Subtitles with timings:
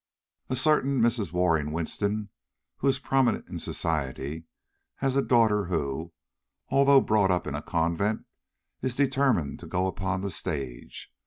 [0.49, 1.31] "A certain Mrs.
[1.31, 2.29] Waring Winston,
[2.77, 4.45] who is prominent in society,
[4.95, 6.11] has a daughter who,
[6.69, 8.25] although brought up in a convent,
[8.81, 11.13] is determined to go upon the stage.